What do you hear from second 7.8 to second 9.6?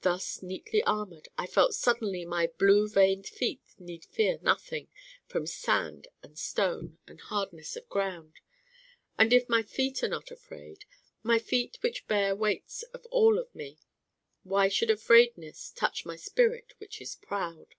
ground. And if